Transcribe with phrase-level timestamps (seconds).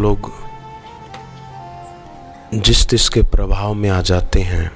[0.00, 0.30] लोग
[2.54, 4.70] जिस तिस के प्रभाव में आ जाते हैं,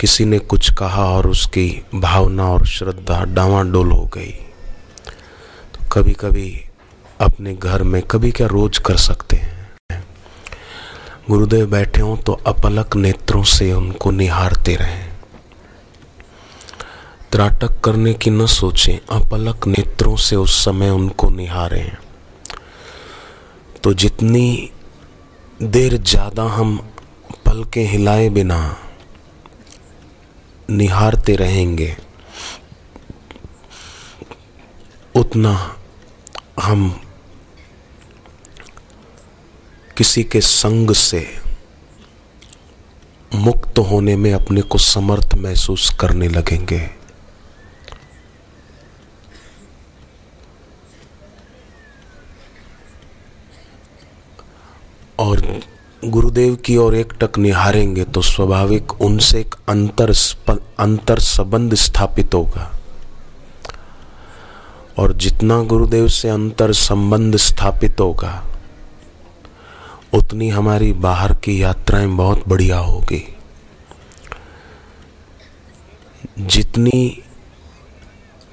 [0.00, 4.32] किसी ने कुछ कहा और उसकी भावना और श्रद्धा डावाडोल हो गई।
[5.74, 6.50] तो कभी कभी
[7.20, 10.04] अपने घर में कभी क्या रोज कर सकते हैं।
[11.30, 15.04] गुरुदेव बैठे हों तो अपलक नेत्रों से उनको निहारते रहें।
[17.32, 21.96] त्राटक करने की न सोचें, अपलक नेत्रों से उस समय उनको निहारें।
[23.86, 24.70] तो जितनी
[25.62, 26.76] देर ज़्यादा हम
[27.46, 28.58] पल के हिलाए बिना
[30.70, 31.96] निहारते रहेंगे,
[35.14, 35.52] उतना
[36.60, 36.88] हम
[39.96, 41.24] किसी के संग से
[43.32, 46.80] मुक्त होने में अपने को समर्थ महसूस करने लगेंगे।
[55.36, 55.60] और
[56.04, 60.12] गुरुदेव की ओर एक टक निहारेंगे तो स्वाभाविक उनसे एक अंतर
[60.78, 62.72] अंतर संबंध स्थापित होगा।
[64.98, 68.44] और जितना गुरुदेव से अंतर संबंध स्थापित होगा,
[70.14, 73.36] उतनी हमारी बाहर की यात्राएँ बहुत बढ़िया होगी।
[76.38, 77.22] जितनी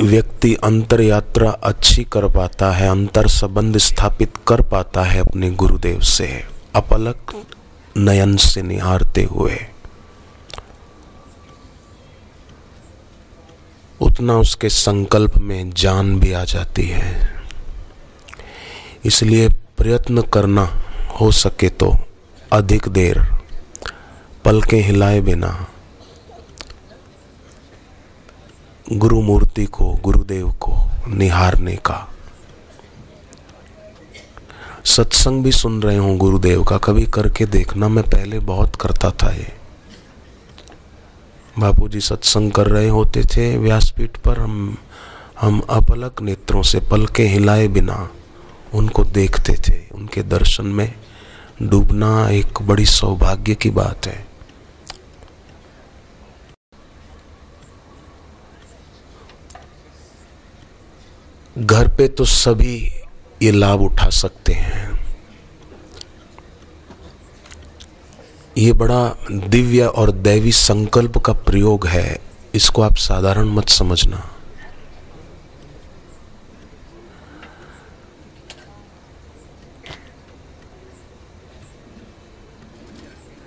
[0.02, 6.00] व्यक्ति अंतर यात्रा अच्छी कर पाता है, अंतर संबंध स्थापित कर पाता है अपने गुरुदेव
[6.00, 7.46] से। अपलक
[7.98, 9.58] नयन से निहारते हुए।
[14.02, 17.44] उतना उसके संकल्प में जान भी आ जाती है।
[19.06, 20.64] इसलिए प्रयत्न करना
[21.22, 21.94] हो सके तो
[22.52, 23.22] अधिक देर
[24.46, 25.68] पलके हिलाए बिना
[28.94, 30.76] गुरु मूर्ति को, गुरुदेव को
[31.08, 32.13] निहारने का
[34.94, 39.32] सत्संग भी सुन रहे हूँ गुरुदेव का, कभी करके देखना, मैं पहले बहुत करता था
[39.32, 39.52] ये।
[41.60, 44.78] बापू जी सत्संग कर रहे होते थे, व्यासपीठ पर हम
[45.42, 48.10] हम अपलक नेत्रों से पलके हिलाए बिना
[48.74, 50.94] उनको देखते थे। उनके दर्शन में
[51.62, 54.26] डूबना एक बड़ी सौभाग्य की बात है।
[61.58, 62.78] घर पे तो सभी
[63.44, 65.16] ये लाभ उठा सकते हैं।
[68.58, 72.20] ये बड़ा दिव्य और दैवी संकल्प का प्रयोग है।
[72.56, 74.30] इसको आप साधारण मत समझना।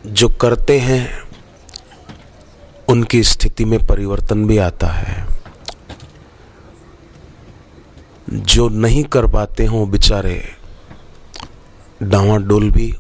[0.07, 1.19] जो करते हैं,
[2.89, 5.26] उनकी स्थिति में परिवर्तन भी आता है।
[8.31, 10.43] जो नहीं कर पाते हों बेचारे
[12.03, 12.95] डावाडोल भी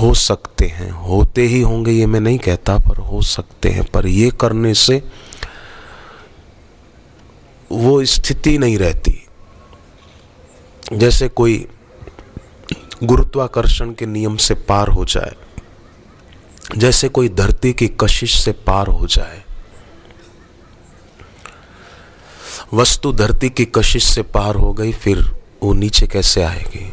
[0.00, 4.06] हो सकते हैं। होते ही होंगे ये मैं नहीं कहता, पर हो सकते हैं। पर
[4.06, 5.02] ये करने से
[7.72, 9.26] वो स्थिति नहीं रहती।
[10.92, 11.66] जैसे कोई
[13.04, 15.34] गुरुत्वाकर्षण के नियम से पार हो जाए,
[16.76, 19.42] जैसे कोई धरती की कशिश से पार हो जाए
[22.72, 25.18] वस्तु धरती की कशिश से पार हो गई, फिर
[25.62, 26.92] वो नीचे कैसे आएगी?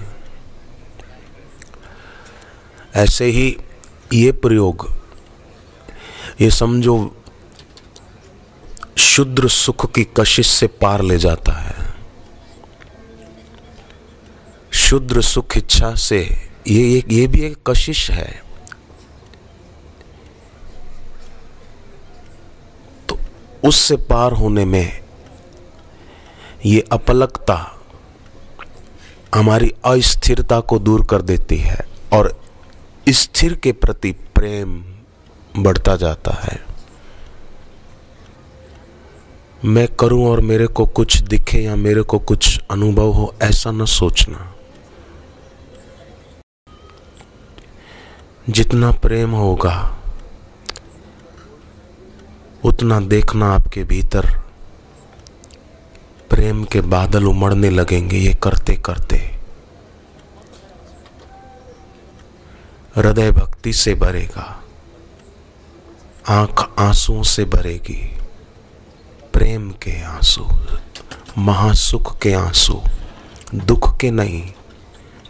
[2.95, 3.57] ऐसे ही
[4.13, 4.87] ये प्रयोग,
[6.41, 7.23] ये समझो,
[8.97, 11.75] शुद्र सुख की कशिश से पार ले जाता है।
[14.73, 18.43] शुद्र सुख इच्छा से, ये एक ये भी एक कशिश है।
[23.09, 23.19] तो
[23.63, 25.06] उससे पार होने में
[26.65, 27.79] ये अपलकता
[29.35, 32.41] हमारी अस्थिरता को दूर कर देती है और
[33.09, 34.83] स्थिर के प्रति प्रेम
[35.57, 36.65] बढ़ता जाता है।
[39.65, 43.85] मैं करूँ और मेरे को कुछ दिखे या मेरे को कुछ अनुभव हो, ऐसा न
[43.85, 44.53] सोचना।
[48.49, 49.99] जितना प्रेम होगा,
[52.65, 54.46] उतना देखना आपके भीतर
[56.29, 59.17] प्रेम के बादल उमड़ने लगेंगे ये करते करते।
[62.95, 64.45] हृदय भक्ति से भरेगा,
[66.29, 68.01] आँख आंसुओं से भरेगी,
[69.33, 70.47] प्रेम के आँसू,
[71.37, 72.81] महासुख के आँसू,
[73.55, 74.43] दुख के नहीं,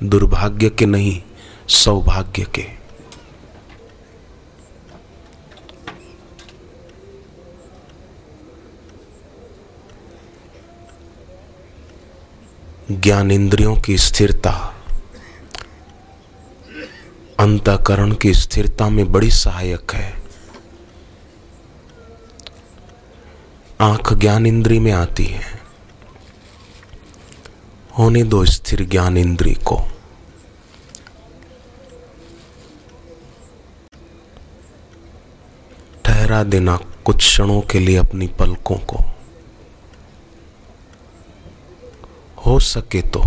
[0.03, 1.21] दुर्भाग्य के नहीं,
[1.67, 2.65] सौभाग्य के।
[12.91, 14.75] ज्ञान इंद्रियों की स्थिरता।
[17.39, 20.23] अंतकरण की स्थिरता में बड़ी सहायक है।
[23.81, 25.61] आँख ज्ञान इंद्री में आती है।
[27.99, 29.81] होने दो स्थिर ज्ञान इंद्री को।
[36.05, 39.16] ठहरा देना कुछ क्षणों के लिए अपनी पलकों को।
[42.47, 43.23] हो सके तो।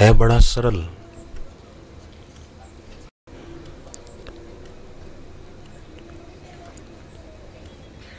[0.00, 0.88] है बड़ा सरल।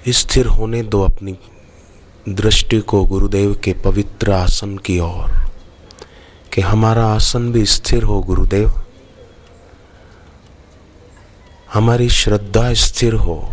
[0.07, 1.37] स्थिर होने दो अपनी
[2.29, 5.31] दृष्टि को गुरुदेव के पवित्र आसन की ओर।
[6.53, 8.83] कि हमारा आसन भी स्थिर हो गुरुदेव।
[11.73, 13.49] हमारी श्रद्धा स्थिर हो।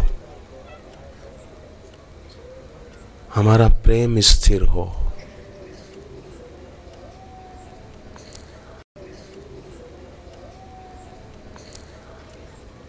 [3.34, 5.07] हमारा प्रेम स्थिर हो।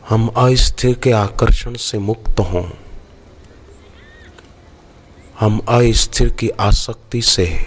[0.10, 2.64] हम अस्थिर के आकर्षण से मुक्त हों।
[5.40, 7.66] हम अस्थिर की आसक्ति से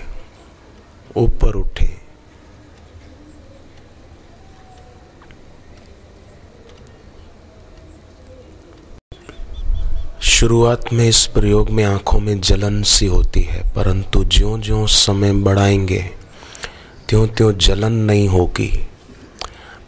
[1.16, 1.90] ऊपर उठे।
[10.22, 15.32] शुरुआत में इस प्रयोग में आँखों में जलन सी होती है, परंतु ज्यो ज्यो समय
[15.32, 16.10] बढ़ाएँगे
[17.08, 18.88] त्यों त्यों जलन नहीं होगी।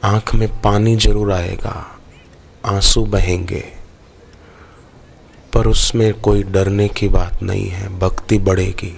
[0.04, 1.93] आँख में पानी ज़रूर आएगा।
[2.64, 3.64] आँसू बहेंगे,
[5.52, 8.92] पर उसमें कोई डरने की बात नहीं है, भक्ति बढ़ेगी,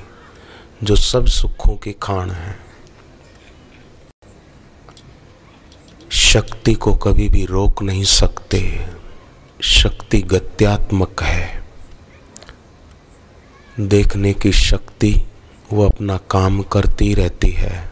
[0.83, 2.57] जो सब सुखों की खान है।
[6.11, 8.61] शक्ति को कभी भी रोक नहीं सकते,
[9.65, 11.65] शक्ति गत्यात्मक है।
[13.81, 15.15] देखने की शक्ति
[15.73, 17.89] वो अपना काम करती रहती है,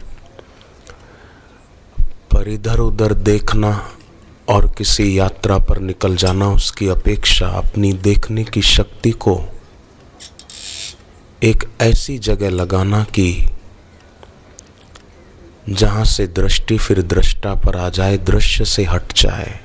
[1.99, 3.71] पर इधर उधर देखना
[4.49, 9.39] और किसी यात्रा पर निकल जाना उसकी अपेक्षा अपनी देखने की शक्ति को
[11.43, 13.45] एक ऐसी जगह लगाना कि
[15.69, 19.59] जहाँ से दृष्टि फिर दृष्टा पर आ जाए, दृश्य से हट जाए।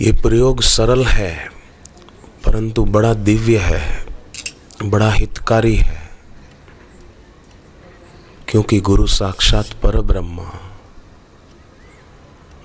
[0.00, 1.48] ये प्रयोग सरल है,
[2.44, 4.06] परंतु बड़ा दिव्य है,
[4.82, 6.05] बड़ा हितकारी है।
[8.48, 10.46] क्योंकि गुरु साक्षात पर ब्रह्म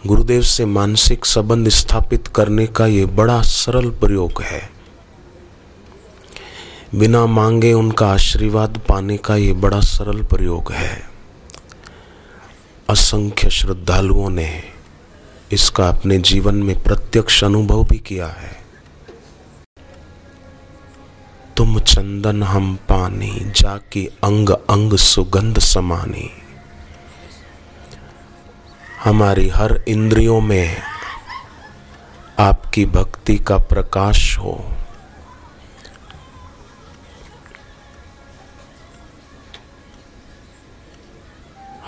[0.07, 4.69] गुरुदेव से मानसिक संबंध स्थापित करने का ये बड़ा सरल प्रयोग है।
[6.95, 11.01] बिना मांगे उनका आशीर्वाद पाने का ये बड़ा सरल प्रयोग है।
[12.89, 14.63] असंख्य श्रद्धालुओं ने
[15.51, 18.61] इसका अपने जीवन में प्रत्यक्ष अनुभव भी किया है।
[21.61, 26.29] तुम चंदन हम पानी, जाके अंग अंग सुगंध समानी।
[29.03, 30.77] हमारी हर इंद्रियों में
[32.39, 34.65] आपकी भक्ति का प्रकाश हो।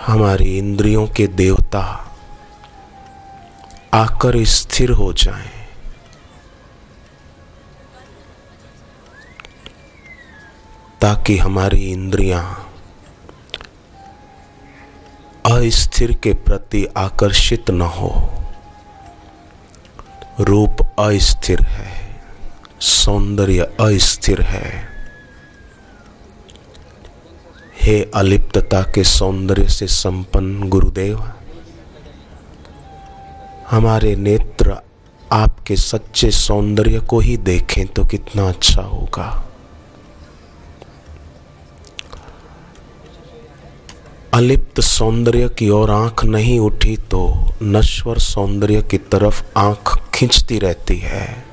[0.06, 2.14] हमारी इंद्रियों के देवता
[3.94, 5.63] आकर स्थिर हो जाएँ।
[11.04, 12.44] ताकि हमारी इंद्रियाँ
[15.46, 18.12] अस्थिर के प्रति आकर्षित न हो।
[20.40, 21.92] रूप अस्थिर है,
[22.80, 24.72] सौंदर्य अस्थिर है।
[27.82, 31.24] हे अलिप्तता के सौंदर्य से संपन्न गुरुदेव,
[33.72, 34.78] हमारे नेत्र
[35.32, 39.50] आपके सच्चे सौंदर्य को ही देखें तो कितना अच्छा होगा।
[44.34, 47.20] अलिप्त सौंदर्य की ओर आँख नहीं उठी तो
[47.64, 51.46] नश्वर सौंदर्य की तरफ़ आँख खींचती रहती है।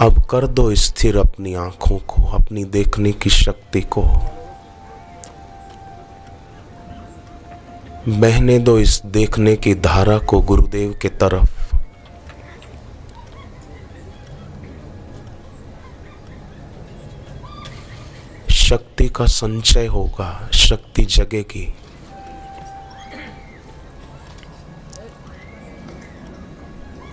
[0.00, 4.02] अब कर दो स्थिर अपनी आँखों को, अपनी देखने की शक्ति को।
[8.08, 11.63] बहने दो इस देखने की धारा को गुरुदेव के तरफ़।
[19.16, 21.74] का संचय होगा, शक्ति जगेगी।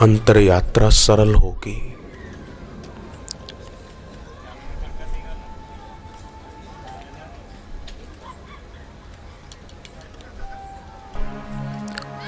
[0.01, 1.87] अंतर यात्रा सरल होगी।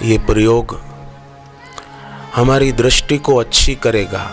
[0.02, 0.80] ये प्रयोग
[2.36, 4.30] हमारी दृष्टि को अच्छी करेगा।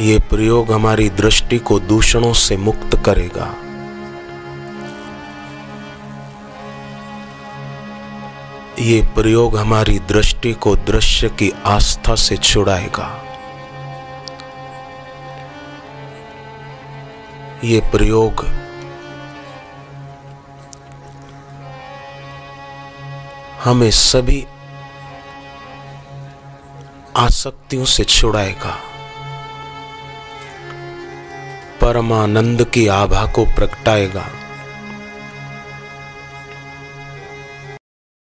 [0.00, 3.46] ये प्रयोग हमारी दृष्टि को दूषणों से मुक्त करेगा।
[8.78, 13.08] ये प्रयोग हमारी दृष्टि को दृश्य की आस्था से छुड़ाएगा।
[17.64, 18.44] ये प्रयोग
[23.64, 24.46] हमें सभी
[27.16, 28.87] आसक्तियों से छुड़ाएगा।
[31.88, 34.26] परमानंद की आभा को प्रगटाएगा।